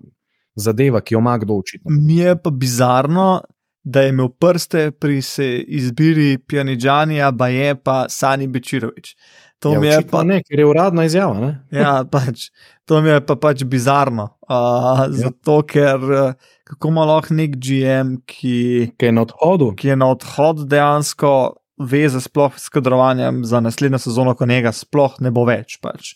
[0.56, 1.84] zadeva, ki jo ima kdo učiti.
[1.86, 3.42] Mi je pa bizarno,
[3.84, 5.22] da je imel prste pri
[5.68, 9.16] izbiri Pjanidžanija, pa je pa Sani Bečirovič.
[9.62, 11.38] To Ja, mi je pa, ne, ker je uradna izjava.
[11.38, 11.50] Ne.
[11.72, 12.48] ja, pač,
[12.84, 14.32] to mi je pa pač bizarno.
[14.42, 16.34] Uh, zato, ker uh,
[16.66, 18.56] kako ima lahko nek GM, ki,
[18.98, 19.68] Ki je na odhodu.
[19.76, 21.34] ki je na odhod dejansko
[21.78, 25.78] veze sploh s kadrovanjem za naslednjo sezono, ko njega sploh ne bo več.
[25.78, 26.16] Pač.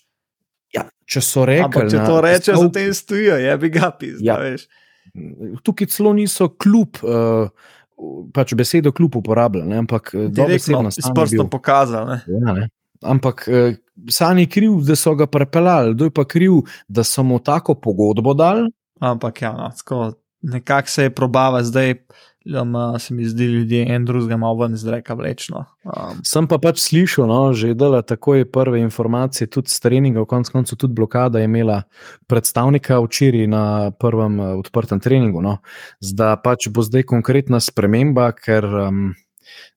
[0.71, 3.69] Ja, če so rekli, Ampak če na to rečejo, stavki- za tem stojijo, je bi
[3.69, 4.21] ga pisal.
[4.21, 4.37] Ja.
[4.43, 4.57] Ja.
[5.61, 7.47] tukaj celo niso kljub, uh,
[8.33, 11.21] pač besedo kljub uporabljali, ne, ampak eh, Direktno dobesedno s Sani bil.
[11.21, 12.07] prstom pokazal.
[12.07, 12.17] Ne?
[12.27, 12.65] Ja, ne.
[13.01, 13.75] Ampak eh,
[14.09, 16.51] Sani je kriv, da so ga prepeljali, kdo je pa kriv,
[16.87, 18.69] da so mu tako pogodbo dali.
[18.99, 21.93] Ampak ja, no, tako, nekako se je probava zdaj,
[22.61, 25.65] um, se mi zdi, ljudje en drugega malo ven iz reka vlečno.
[25.83, 30.29] Um, Sem pa pač slišal, no, že dela takoj prve informacije, tudi s treninga, v
[30.29, 31.81] koncu koncev tudi blokada je imela
[32.27, 35.41] predstavnika včeraj na prvem eh, odprtem treningu.
[35.41, 35.57] No.
[36.03, 39.13] Zdaj pač bo zdaj konkretna sprememba, ker um,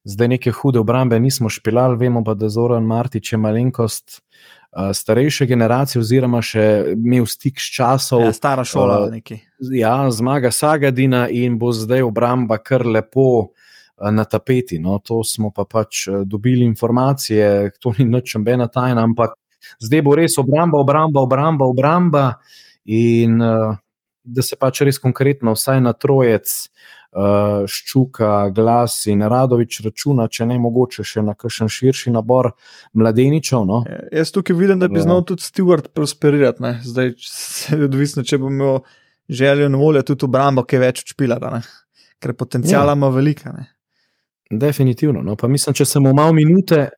[0.04, 5.46] zdaj neke hude obrambe nismo špilali, vemo pa, da Zoran Martič je malenkost uh, starejše
[5.46, 8.24] generacije, oziroma še imel stik s časom.
[8.24, 9.40] ja, stara šola uh, neki.
[9.74, 14.78] Ja, zmaga Sagadina in bo zdaj obramba kar lepo eh, na tapeti.
[14.78, 19.34] No, to smo pa pač dobili informacije, to ni nič nobena tajna, ampak
[19.82, 22.24] zdaj bo res obramba, obramba, obramba, obramba
[22.84, 23.76] in uh,
[24.28, 26.97] da se pač res konkretno, vsaj na trojec, uh,
[27.66, 32.50] ščuka, glas in Radovič računa, če ne mogoče še na kakšen širši nabor
[32.94, 33.64] mladeničev.
[33.66, 33.82] No.
[33.88, 35.02] Ja, Jaz tukaj vidim, da bi Ja.
[35.02, 36.62] znal tudi Stewart prosperirati.
[36.62, 36.80] Ne?
[36.84, 38.78] Zdaj, se je odvisno, če bo imel
[39.28, 41.62] željo in voljo tudi obrambo, ki je več odšpila,
[42.20, 42.96] ker potencijala Ja.
[42.96, 43.52] ima velika.
[43.52, 43.66] Ne?
[44.50, 45.22] Definitivno.
[45.22, 46.88] No, pa mislim, če se mu malo minute.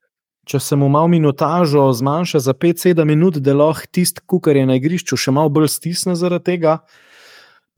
[0.46, 4.74] Če se mu malo minutažo zmanjša za 5-7 minut, da lahko tisti, ki je na
[4.74, 6.78] igrišču, še malo bolj stisne zaradi tega.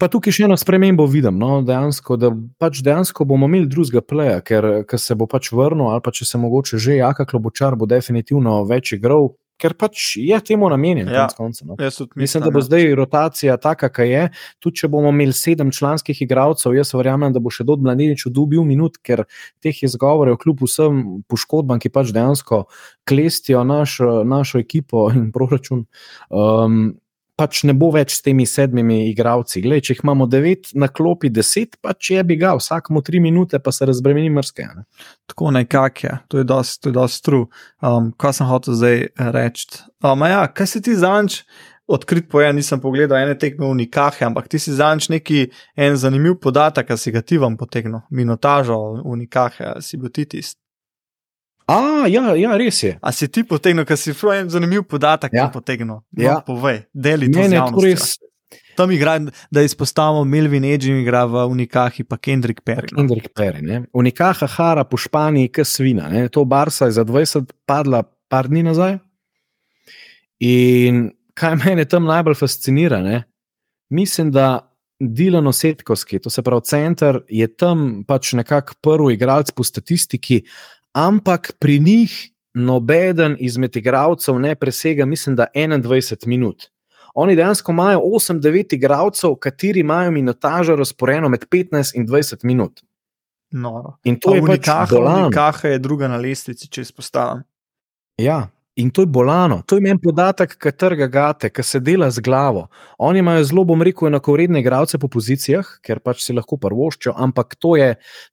[0.02, 4.40] Pa tukaj še eno spremembo vidim, no, dejansko, da pač dejansko bomo imeli drugega pleja,
[4.42, 7.86] ker, ker se bo pač vrnil, ali pa če se mogoče že Jaka Klobučar bo
[7.86, 9.30] definitivno več igral,
[9.62, 11.06] ker pač je temu namenjen.
[11.06, 11.28] Ja.
[11.36, 11.76] koncev, no.
[11.78, 12.66] Tudi Mislim, da bo ja.
[12.66, 14.24] zdaj rotacija taka, kaj je.
[14.58, 18.66] Tudi če bomo imeli sedem članskih igralcev, jaz verjamem, da bo še Dod Mladenič dobil
[18.66, 19.22] minut, ker
[19.62, 20.98] teh izgovorov, kljub vsem
[21.30, 22.64] poškodbam, ki pač dejansko
[23.06, 25.86] klestijo našo, našo ekipo in proračun.
[26.26, 26.96] Um,
[27.40, 29.62] Pač ne bo več s temi sedmimi igralci.
[29.64, 33.72] Glej, če imamo devet na klopi, deset, pač je bi ga, vsakmu tri minute, pa
[33.72, 34.68] se razbremeni mrske.
[34.68, 34.84] Ne?
[35.32, 36.92] Tako nekako je, to je dosti
[37.24, 37.48] true.
[37.80, 39.80] Um, kaj sem hotel zdaj reči?
[40.04, 41.42] Um, ja, kaj si ti zanč?
[41.92, 46.38] Odkrit pojem, nisem pogledal ene tekme v Nikahe, ampak ti si zanč neki en zanimiv
[46.40, 50.61] podatek, ki si ga ti vam potegnil, minotažo v Nikahe, ali si bil ti tisti.
[51.66, 52.98] A, ja, ja, res je.
[53.00, 55.48] A si ti potegnil, ker si prav en zanimiv podatek Ja.
[55.48, 55.86] potegnil?
[55.86, 56.40] No, Ja.
[56.40, 57.84] povej, deli to to javnostjo.
[57.84, 58.18] res.
[58.74, 59.18] Tam igra,
[59.50, 62.88] da izpostavimo Melvin Edging, igra v Unikahi, pa Kendrick Perry.
[62.92, 62.96] no.
[62.98, 63.60] Kendrick Perry.
[63.60, 63.84] Ne?
[63.92, 66.08] Unikaha Hara po Španiji, ki svina.
[66.08, 66.28] Ne?
[66.28, 68.98] To Barca je za 20 padla par dni nazaj.
[70.40, 73.22] In kaj mene tam najbolj fascinira, ne?
[73.90, 79.64] mislim, da Dilan Osetkovski, to se pravi center, je tam pač nekako prvi igralec po
[79.64, 80.42] statistiki,
[80.92, 86.68] ampak pri njih nobeden izmed igralcev ne presega, mislim, da 21 minut.
[87.14, 92.82] Oni dejansko imajo 8-9 igralcev, kateri imajo minutažo razporejeno med 15 in 20 minut.
[93.50, 93.96] Noro.
[94.04, 95.24] In to je pač bolan.
[95.24, 97.42] Unikaha je druga na lestvici, če izpostavim.
[98.16, 102.06] Ja, In to je bolano, to je meni podatek, ki trga gate, ki se dela
[102.10, 102.70] z glavo.
[102.96, 107.52] Oni imajo zelo, bom rekel, enakovredne igralce po pozicijah, ker pač si lahko prvoščijo, ampak
[107.60, 107.90] to je,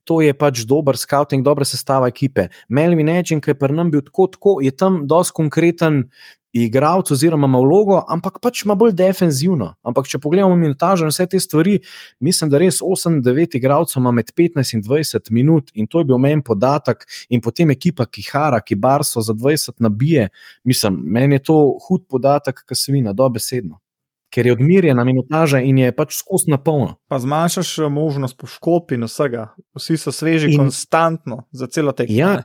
[0.07, 2.47] to je pač dober scouting, dobra sestava ekipe.
[2.69, 6.05] Melvin Edging, ki je pri nam bil tako, tako je tam dosti konkreten,
[6.53, 9.73] igralec, oziroma ima vlogo, ampak pač ima bolj defenzivno.
[9.85, 11.77] Ampak če pogledamo minutažo in vse te stvari,
[12.19, 16.17] mislim, da res 8-9 igralcev ima med 15 in 20 minut in to je bil
[16.17, 20.29] meni podatek, in potem ekipa, ki hara, ki barso za 20 nabije.
[20.63, 23.79] Mislim, meni je to hud podatek, ki se vina, dobesedno.
[24.29, 26.99] Ker je odmirjena minutaža in je pač skozi na polno.
[27.09, 32.17] Pa zmanjšaš eh, možnost poškodb in vsega, vsi so sveži, in, konstantno za celo tekmo.
[32.17, 32.35] Ja,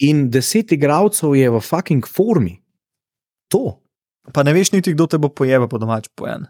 [0.00, 2.56] in deset igralcev je v fucking formi
[3.48, 3.80] to.
[4.34, 6.48] Pa ne veš niti, kdo te bo pojebal po domač pojen.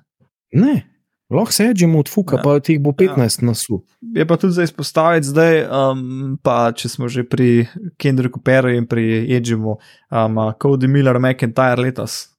[0.57, 0.87] Ne,
[1.31, 2.43] lahko se že od fuka, ja.
[2.43, 3.47] pa ti bo 15 ja.
[3.47, 3.85] na su.
[4.15, 7.67] Je pa tudi za izpostaviti zdaj, um, pa če smo že pri
[7.99, 9.77] Kendricku Peru in pri Edžimu,
[10.11, 12.37] um, Cody Miller, McIntyre letos.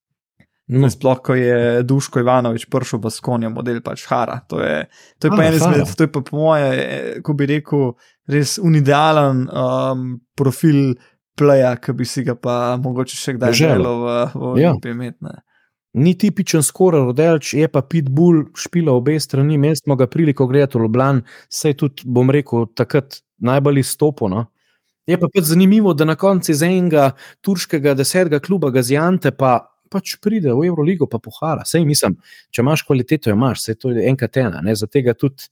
[0.67, 0.89] No.
[0.91, 4.41] Sploh, ko je Duško Ivanovič prišel v Skonjo, model pač Hara.
[4.51, 4.83] To je,
[5.15, 6.71] to je pa en izmed, to je pa po moje,
[7.23, 7.93] ko bi rekel,
[8.27, 10.97] res unidealen um, profil
[11.37, 14.73] pleja, ki bi si ga pa mogoče še kdaj želel v, v ja.
[14.91, 15.37] imeti.
[15.97, 20.77] Ni tipičen skoraj rodelč, je pa pitbull, špila obe strani, mi smo ga priliko gledati
[20.77, 24.45] v Ljubljani, se je tudi, bom rekel, takrat najbolj izstopno.
[25.07, 29.55] Je pa pač zanimivo, da na koncu iz enega turškega desetega kluba Gazijante pa
[29.89, 31.63] pač pride v Euroligo, pa pohara.
[31.65, 32.17] Sej mislim,
[32.51, 34.61] če imaš kvaliteto, jo imaš, se to je enkrat ena.
[34.61, 34.75] Ne?
[34.75, 35.47] Za tega tudi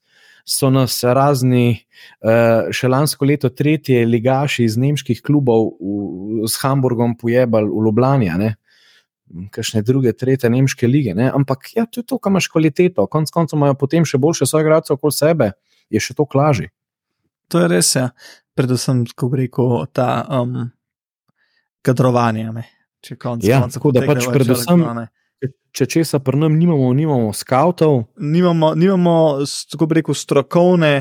[0.45, 1.81] so nas razni,
[2.21, 8.53] uh, še lansko leto, tretje ligaši iz nemških klubov v, s Hamburgom pojebali v Ljubljani.
[9.51, 11.15] Kakšne druge, tretje nemške lige.
[11.17, 11.31] Ne?
[11.33, 13.07] Ampak ja, to je to, kam imaš kvaliteto.
[13.09, 15.51] Konec koncev imajo potem še boljše svoje gradce okoli sebe,
[15.89, 16.69] je še to lažje.
[17.49, 18.11] To je res, ja.
[18.57, 20.69] predvsem, ko reko ta um,
[21.85, 22.53] kadrovanje.
[23.01, 23.81] Če konec ja, koncev.
[23.81, 24.77] Tako da pač predvsem.
[24.77, 25.09] Elektrone
[25.75, 28.03] če česa pri nam nimamo, nimamo skavtov.
[28.17, 29.15] Nimamo, nimamo
[29.71, 30.93] tako bi rekel, strokovne,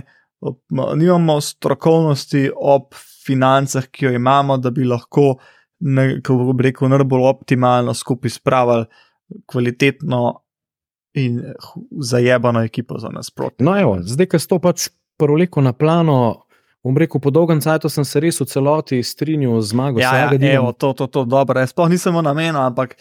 [0.71, 2.95] nimamo strokovnosti ob
[3.27, 5.37] financah, ki jo imamo, da bi lahko,
[6.23, 8.87] kako bi rekel, najbolj optimalno skupaj spravili
[9.51, 10.25] kvalitetno
[11.15, 11.39] in
[12.03, 13.65] zajebano ekipo za nasprotje.
[13.65, 14.89] No, evo, zdaj, ki sto pač
[15.21, 16.19] proleko na plano.
[16.85, 20.03] Bom rekel, po dolgem času sem se res v celoti strinjal z zmago.
[20.03, 21.63] Ja, ja evo, to to, to, dobro.
[21.67, 22.99] Sploh nisem na menu, ampak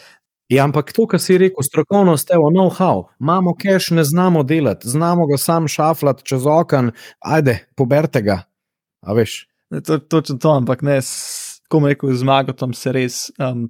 [0.54, 5.26] Ja, ampak to, kar si rekel, strokovnost, evo, know-how, imamo cache, ne znamo delati, znamo
[5.32, 8.44] ga sam šaflati čez okno, ajde, poberte ga.
[9.02, 9.44] A veš.
[9.74, 11.00] To je točno to, ampak ne,
[11.68, 13.20] ko rekel, zmagotom se res.
[13.42, 13.70] Um,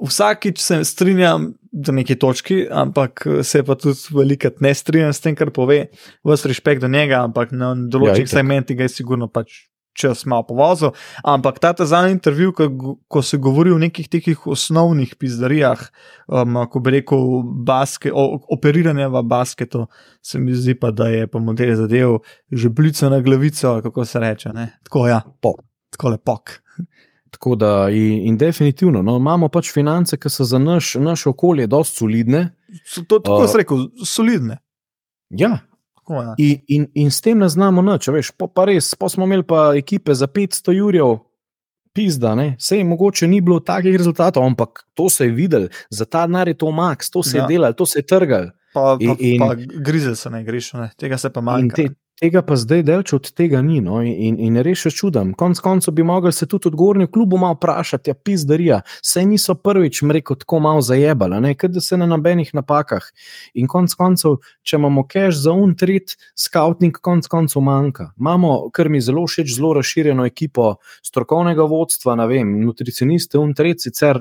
[0.00, 5.36] vsakič se strinjam do neke točke, ampak se pa tudi veliko ne strinjam s tem,
[5.36, 5.88] kar pove,
[6.24, 10.92] vse respekt do njega, ampak na določenih ja, segmentih je sigurno pač čas malo povozil.
[11.24, 15.82] Ampak ta zadnji intervju, ko, ko se govori o nekih takih osnovnih pizdarijah,
[16.28, 19.86] um, ko bi rekel, baske, o, operiranje v basketu,
[20.22, 22.18] se mi zdi pa, da je po modelu zadev
[22.52, 24.52] že blico na glavico, kako se reče.
[24.54, 24.70] Ne?
[24.84, 26.50] Tako ja, pok, tako lepok.
[27.28, 31.66] Tako da, in, in definitivno, no, imamo pač finance, ki so za naš, naš okolje
[31.68, 32.40] dosti solidne.
[32.88, 34.56] So to, tako uh, se reče, solidne.
[35.28, 35.58] Ja,
[36.10, 36.34] Ja.
[36.38, 39.44] In, in, in s tem ne znamo nič, veš, pa, pa res, pa smo imeli
[39.46, 41.18] pa ekipe za 500 jurjev,
[41.92, 46.04] pizda, ne, vse je mogoče, ni bilo takih rezultatov, ampak to se je videl, za
[46.04, 47.42] ta denar je to max, to se ja.
[47.42, 48.50] je delal, to se je trgal.
[48.74, 51.88] Pa, pa, in, pa grizel se ne greš, ne, tega se pa manjka.
[52.18, 53.78] Tega pa zdaj delč od tega ni.
[53.80, 54.00] No?
[54.02, 55.30] In, in res je čudem.
[55.38, 58.80] Konec koncev bi mogli se tudi odgovorni v klubu malo vprašati, ja, pizdarija.
[59.06, 63.06] Sej niso prvič, mreko, tako malo zajebali, ne ker se na nobenih napakah.
[63.54, 68.08] In konec koncev, če imamo cache za untrit, scouting konec koncev manjka.
[68.18, 70.72] Imamo, kar mi zelo všeč, zelo razširjeno ekipo
[71.06, 74.18] strokovnega vodstva, ne vem, nutricioniste, untrit, sicer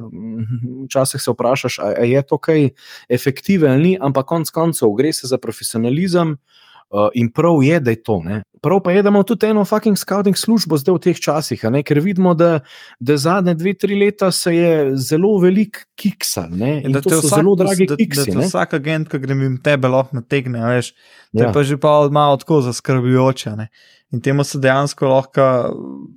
[0.86, 2.70] včasih se vprašaš, ali je to kaj
[3.10, 6.38] efektivno ali ni, ampak konec koncev gre se za profesionalizem.
[6.88, 8.22] Uh, in prav je, da je to.
[8.24, 8.42] Ne?
[8.64, 11.82] Prav pa je, da imamo tudi eno fucking scouting službo zdaj v teh časih, ne?
[11.84, 12.62] ker vidimo, da,
[13.04, 16.48] da zadnje dve, tri leta se je zelo velik kiksal.
[16.88, 18.32] Da to so vsak, zelo dragi kiksi.
[18.32, 20.94] Da, da vsak agent, ki grem jim tebe lahko nategne, veš,
[21.34, 21.42] ja.
[21.42, 23.58] te pa že pa malo tako zaskrbljujoče.
[24.16, 25.50] In temu se dejansko lahko,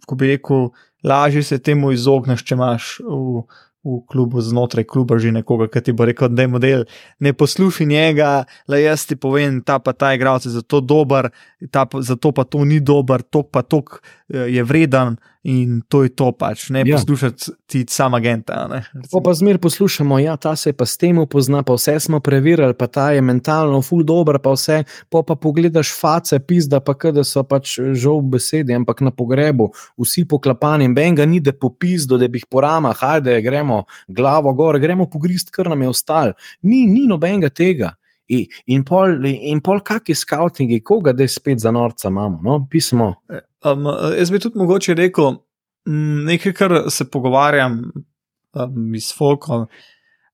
[0.07, 0.69] ko bi rekel,
[1.03, 3.43] lažje se temu izogneš, če imaš v
[3.85, 6.85] v klubu, znotraj kluba, že nekoga, ki ti bo rekel, da je model.
[7.19, 11.31] Ne poslušaj njega, le jaz ti povem, ta pa ta igralec je zato dober,
[11.73, 13.81] ta zato pa to ni dober, to pa to
[14.29, 16.97] eh, je vreden in to je to pač, ne Ja.
[16.97, 18.69] poslušati ti sam agenta.
[18.69, 22.21] Ne, Pa pa zmer poslušamo, ja, ta se pa s tem upozna, pa vse smo
[22.21, 26.95] preverili, pa ta je mentalno ful dober, pa vse, pa pa pogledaš face, pizda, pa
[26.95, 31.71] kada so pač žal besede, ampak na pogrebu, vsi poklapani, in benga ni, da po
[31.71, 35.89] pizdu, da bi jih po ramah, hajde, gremo glavo gor, gremo pogrist, kar nam je
[35.89, 36.33] ostal.
[36.63, 37.95] Ni, ni nobenega tega.
[38.31, 43.15] In, in pol, in pol kakšni skautingi, koga da spet za norca imamo, no, pismo.
[43.67, 45.33] Um, jaz bi tudi mogoče rekel
[45.89, 47.81] mm, nekaj, kar se pogovarjam
[48.55, 49.67] um, s Folkom.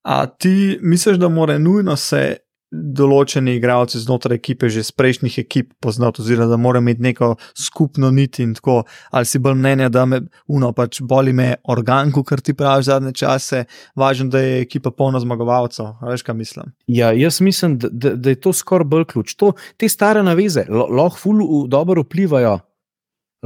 [0.06, 2.36] A ti misliš, da mora nujno se
[2.70, 8.10] določeni igralci znotraj ekipe že iz prejšnjih ekip poznati, oziroma da mora imeti neko skupno
[8.10, 12.42] nit in tako, ali si bolj mnenja, da me uno pač boli me organku, kar
[12.42, 13.64] ti praviš zadnje čase,
[13.96, 15.94] važno, da je ekipa polna zmagovalcev.
[16.02, 16.74] Veš, kaj mislim?
[16.90, 19.36] Ja, jaz mislim, da, da, da je to skoraj bolj ključ.
[19.40, 22.58] To, te stare naveze lahko ful dobro vplivajo.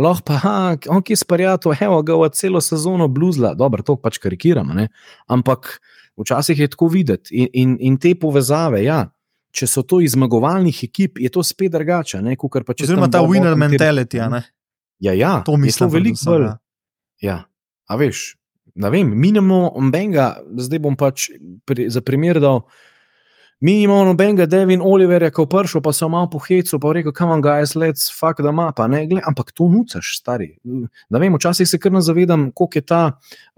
[0.00, 0.56] Lahko pa, ha,
[0.88, 4.86] on ki je sparjato, evo ga v celo sezono bluzla, dobro, to pač karikiramo,
[5.28, 5.74] ampak
[6.20, 9.06] včasih je tako videti in, in, in te povezave, ja.
[9.50, 12.20] Če so to iz zmagovalnih ekip, je to spet drugače.
[12.22, 14.44] Oziroma ta winner mentality, ne?
[15.00, 15.88] Ja, ja, To je mislim.
[15.88, 16.44] to veliko predvsem, bolj.
[16.44, 16.58] ja.
[17.20, 17.36] Ja,
[17.88, 18.36] a veš,
[18.74, 21.30] ne vem, mi nimamo nobenega, zdaj bom pač
[21.66, 22.62] pri, za primer dal.
[23.60, 27.12] Mi imamo nobenega Devin Oliverja, ki je prišel, pa so malo pohecel, pa je rekel,
[27.12, 30.54] kam vam guys, let's fuck the map, a ne, gled, ampak to nucaš, stari.
[30.64, 33.02] Ne vem, včasih se kar ne zavedam, koliko je ta,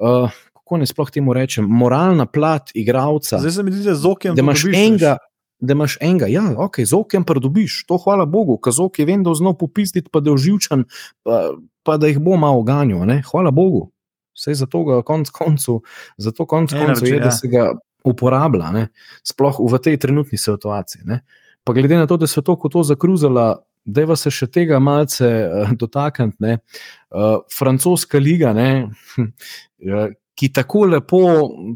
[0.03, 3.39] uh, kako ne sploh temu rečem, moralna plat igralca.
[3.39, 4.35] Zdaj se mi zdi, da z okem.
[4.35, 5.17] Da imaš enega,
[5.61, 9.35] da imaš enega, ja, ok, z okem pridobiš, to hvala Bogu, kazok je vem, da
[9.35, 10.85] znal popizditi, pa da je uživčen,
[11.23, 11.43] pa,
[11.83, 13.91] pa da jih bo malo ganjal, ne, hvala Bogu.
[14.39, 15.83] Vse zato ga konc koncu,
[16.17, 17.37] zato konc koncu je, da ja.
[17.37, 17.67] se ga
[18.05, 18.87] uporablja, ne,
[19.29, 21.05] sploh v tej trenutni situaciji.
[21.05, 21.21] Ne.
[21.63, 24.79] Pa glede na to, da so to kot to zakruzala, da je se še tega
[24.83, 31.23] malce uh, dotakniti, uh, francoska liga, ne, uh, ki tako lepo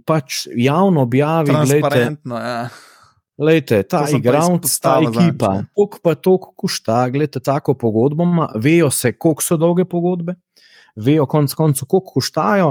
[0.07, 2.69] pač javno objavi, glejte, Transparentno, ja.
[3.37, 8.25] Lejte, ta To sem pa igralec, ta ekipa, koliko pa to košta, gledite, tako pogodbo
[8.25, 10.39] ima, vejo se, koliko so dolge pogodbe,
[10.97, 12.71] vejo konec koncev, koliko koštajo.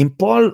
[0.00, 0.48] In pol,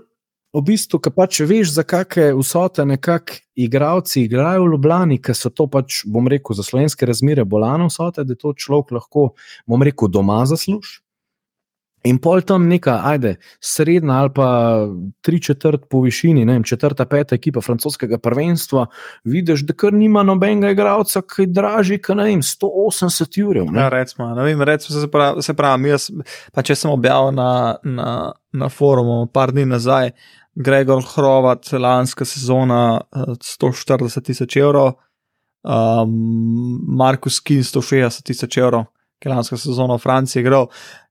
[0.55, 5.51] v bistvu, ki pač veš, za kakšne vsote nekako igralci igrajo v Ljubljani, ker so
[5.55, 9.33] to pač, bom rekel, za slovenske razmere bolano vsote, da to človek lahko,
[9.71, 11.04] bom rekel, doma zasluži.
[12.05, 13.31] In pol tam neka, ajde,
[13.65, 14.49] srednja ali pa
[15.25, 18.85] tri četrt po višini, ne vem, četrta, peta ekipa francoskega prvenstva,
[19.25, 23.71] vidiš, da kar nima nobenega igralca, ki je dražji, kot ne vem, 180 jurjev.
[23.73, 25.09] Ja, recimo, ne vem, recimo se
[25.47, 26.11] se pravi jaz,
[26.53, 27.49] pa če sem objavil na,
[27.83, 28.11] na,
[28.53, 30.13] na forumu par dni nazaj,
[30.55, 34.93] Gregor Hrovat, lanska sezona eh, 140 tisoč evrov,
[35.65, 36.13] um,
[37.01, 38.87] Markus Kin 160 tisoč evrov,
[39.19, 40.69] ki je lanska sezona v Franciji igral.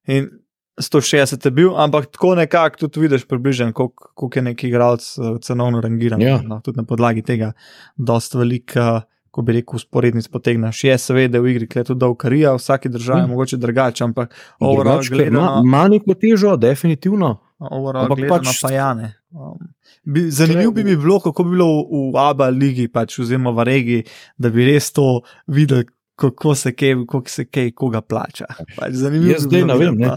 [0.08, 0.29] In
[0.77, 5.39] 160 je bil, ampak tako nekako tudi vidiš približno, koliko, koliko je neki igralec eh,
[5.41, 6.21] cenovno rangiran.
[6.21, 6.41] Ja.
[6.41, 7.51] No, tudi na podlagi tega,
[7.95, 9.01] dosta velika.
[9.31, 10.83] Ko bi rekel, usporednic potegneš.
[10.83, 13.29] Je seveda v igri, ki je tudi dolg karija, v vsaki državi je Mm.
[13.29, 14.29] mogoče drugače, ampak
[14.62, 17.31] overall gledano, ima- neko težo, definitivno.
[17.59, 19.13] overall ampak gledano pač- pa jane.
[19.31, 19.57] Um,
[20.05, 23.63] bi, zanimivo bi mi bilo, kako bi bilo v, v ABA ligi, pač, oziroma v
[23.63, 24.03] regiji,
[24.38, 25.07] da bi res to
[25.47, 28.45] videli, kako se kaj, kako se kaj, koga plača.
[28.77, 30.13] Pač, zanimivo Jaz bi zdaj ne vem, ne.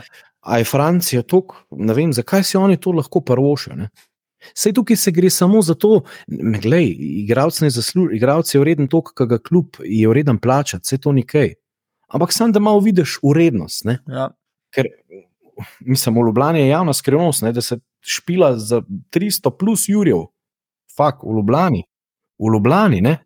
[0.46, 3.88] A je Francija tako, ne vem, zakaj si oni to lahko prvošijo.
[4.54, 6.04] Sej tukaj se gre samo za to,
[6.62, 6.92] glej,
[7.26, 11.54] igralec je vreden to, kar ga klub je vreden plačati, vse to ni kaj.
[12.08, 13.84] Ampak sam, da malo vidiš urednost.
[13.84, 13.98] Ne?
[14.06, 14.28] Ja.
[14.74, 14.86] Ker,
[15.80, 20.28] mislim, v Ljubljani je javna skrivnost, ne, da se špila za 300 plus jurjev,
[20.96, 21.82] fak v Ljubljani,
[22.38, 23.00] v Ljubljani.
[23.00, 23.18] Ne?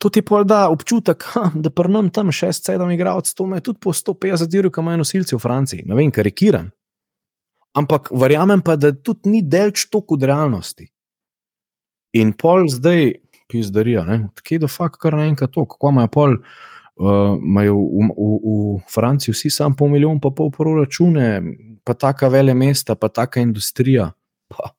[0.00, 3.92] To ti pa da občutek, ha, da prnem tam 6-7 igralcev, to me tudi po
[3.92, 5.84] 150 jurjev, kam imajo nosilci v Franciji.
[5.86, 6.70] Ne vem, karikiram.
[7.76, 10.88] Ampak verjamem pa, da tudi ni delč toliko od realnosti.
[12.16, 13.12] In pol zdaj,
[13.50, 14.06] pizdarijo,
[14.42, 16.36] kje do fakt kar naenkrat to, kako imajo pol.
[17.00, 21.28] Uh, imajo v, v, v Franciji vsi sam po milijon, pa pol proračune,
[21.84, 24.10] pa taka vele mesta, pa taka industrija.
[24.48, 24.72] Pa.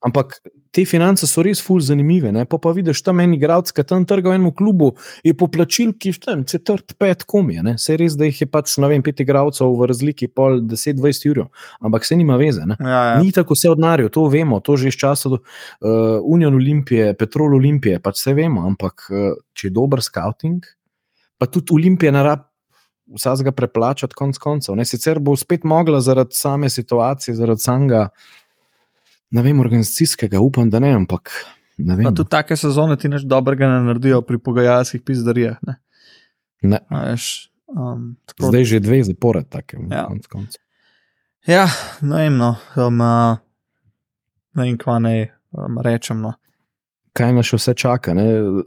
[0.00, 0.38] Ampak
[0.72, 2.30] te finance so res ful zanimive.
[2.32, 2.46] Ne?
[2.48, 4.94] Pa pa vidiš tam en igralec, ki tam trga v enem klubu,
[5.26, 7.76] je poplačil, ki je tam četrt, pet komije.
[7.82, 11.50] Se res, da jih je pač, ne vem, pet igralcev v razliki pol 10-20 jurjev,
[11.84, 12.64] ampak se nima veze.
[12.64, 12.78] Ne?
[12.80, 13.20] Ja, ja.
[13.20, 15.40] Ni tako vse odnarjo, to vemo, to že iz časa uh,
[16.24, 20.64] Union Olimpije, Petrol Olimpije, pač vse vemo, ampak uh, če je dober scouting,
[21.36, 22.46] pa tudi Olimpija ne rab
[23.10, 24.76] vsega preplačati, konc koncev.
[24.78, 24.86] Ne?
[24.86, 28.08] Sicer bo spet mogla zaradi same situacije, zaradi samega,
[29.30, 31.30] ne vem, organizacijskega, upam, da ne, ampak
[31.78, 32.08] ne vem.
[32.08, 35.60] Pa tudi take sezone ti nič dobrega ne naredijo pri pogajalskih pizdarijah.
[35.66, 35.78] Ne?
[36.62, 36.80] Ne.
[36.90, 40.06] Veš, um, tako, Zdaj že dve zapored, tako Ja.
[40.08, 40.60] konc koncev.
[41.48, 41.68] Ja,
[42.04, 43.38] najemno, um, uh,
[44.54, 46.20] ne vem, kva naj um, rečem.
[46.20, 46.34] No.
[47.16, 48.12] Kaj nas še vse čaka?
[48.14, 48.26] Ne?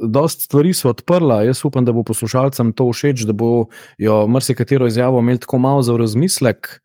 [0.10, 5.22] Dost stvari so odprla, jaz upam, da bo poslušalcem to všeč, da bojo marsikatero izjavo
[5.24, 6.80] imeli tako malo za razmislek.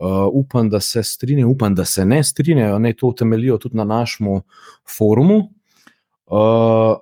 [0.00, 3.84] Uh, upam, da se strinjajo, upam, da se ne strinjajo, naj to utemeljijo tudi na
[3.84, 4.26] našem
[4.88, 5.36] forumu.
[6.26, 6.96] Uh,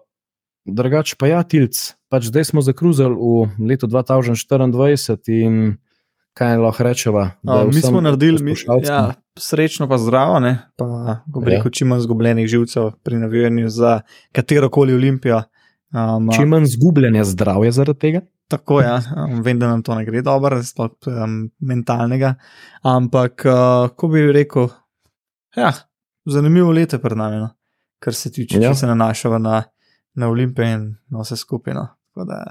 [0.67, 1.79] drugač pa ja, tilc,
[2.11, 5.77] pač zdaj smo zakruzali v letu 2024 in
[6.39, 7.25] kaj lahko rečemo.
[7.43, 10.59] Uh, mi smo naredili, mi, ja, srečno pa zdravo, ne?
[10.79, 11.75] pa rekel, ja.
[11.75, 14.01] čim manj zgubljenih živcev pri navijanju za
[14.33, 15.43] katero koli olimpijo.
[15.95, 18.21] Um, čim manj zgubljenja zdravja zaradi tega.
[18.49, 19.01] Tako je, ja.
[19.45, 22.35] vem, da nam to ne gre dobro, sploh um, mentalnega.
[22.89, 24.71] Ampak, uh, ko bi rekel,
[25.57, 25.73] ja,
[26.25, 27.51] zanimivo leto pred nami, no?
[27.99, 28.71] kar se tiče, ja.
[28.71, 29.63] če se nanašava na,
[30.15, 31.87] na Olimpijo in na vse skupino.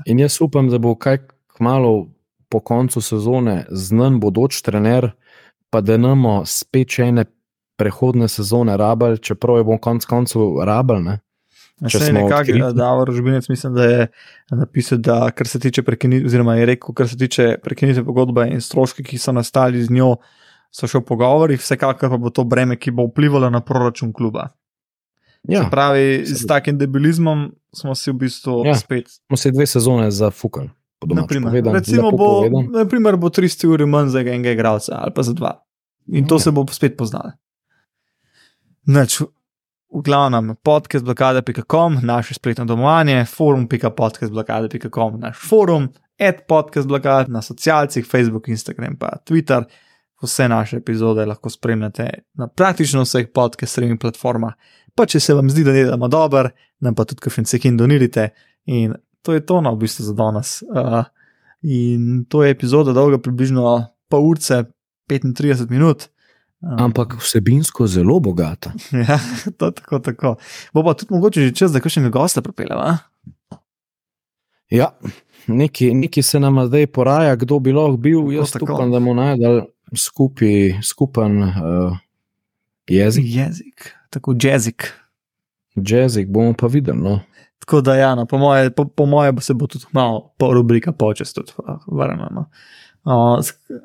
[0.06, 1.22] In jaz upam, da bo kaj
[1.58, 2.08] kmalo
[2.50, 5.12] po koncu sezone znan bodoč trener,
[5.70, 7.26] pa da namo spet še ene
[7.78, 11.04] prehodne sezone rabel, čeprav je bom konc koncev rabel.
[11.78, 14.06] Če se nekako da, Rožbinec, mislim, da je
[14.50, 18.62] napisal, da kar se tiče prekinitve, oziroma je rekel, kar se tiče prekinitve pogodbe in
[18.62, 20.16] stroški, ki so nastali z njo,
[20.74, 24.50] so še v pogovorih, vsekakor pa bo to breme, ki bo vplivalo na proračun kluba.
[25.48, 29.14] Ja, se pravi, s takim debilizmom smo si v bistvu ja, spet.
[29.30, 30.74] Smo se dve sezone zafukali.
[31.06, 35.38] Naprimer, povedan, recimo, bo, naprimer, bo 300 ur manj za enega igralca ali pa za
[35.38, 35.60] dva.
[36.10, 36.48] In to ja.
[36.48, 37.38] se bo spet poznalo.
[38.90, 39.22] Nač,
[39.98, 45.90] v glavnem, podcast.blokade.com, naše spletno domovanje, forum.podcast.blokade.com, naš forum,
[46.20, 49.64] ad podcast.blokade na socialcih, Facebook, Instagram, pa Twitter.
[50.22, 54.54] Vse naše epizode lahko spremljate na praktično vseh podcast-streaming platformah.
[54.96, 58.30] Pa če se vam zdi, da delamo dobro, nam pa tudi kakšen cekin donirite.
[58.66, 60.62] In to je to, no, v bistvu za danes.
[60.62, 61.04] Uh,
[61.62, 63.80] in to je epizoda dolga približno
[64.10, 64.64] pol ure,
[65.10, 66.10] 35 minut.
[66.62, 68.72] Ampak vsebinsko zelo bogata.
[69.08, 69.20] ja,
[69.58, 70.36] to tako, tako.
[70.74, 72.98] Bo pa tudi mogoče že čas, da kakšnega gosta pripeljemo.
[74.70, 74.90] Ja,
[75.48, 78.20] neki, neki se nam zdaj poraja, kdo bi lahko bil.
[78.20, 79.62] Tako, Jaz upam, da bomo najdel
[79.96, 81.98] skupaj skupen uh,
[82.88, 83.26] jezik.
[83.28, 84.92] Jezik, tako jezik.
[85.76, 87.00] Jezik bomo pa videli.
[87.00, 87.20] No.
[87.60, 90.92] Tako da, ja, no, po moje, po, po moje se bo tudi malo po rubrika
[90.92, 91.52] počest, tudi
[91.88, 92.28] vrnemo.
[92.32, 92.46] No.
[93.08, 93.40] Uh,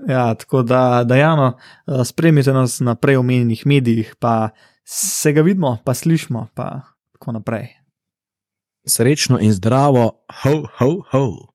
[0.09, 1.53] ja, tako da, da Jano,
[1.87, 4.49] uh, spremljite nas na preomenjenih medijih, pa
[4.85, 6.81] se ga vidimo, pa slišmo, pa
[7.13, 7.69] tako naprej.
[8.89, 11.52] Srečno in zdravo, ho, ho, ho.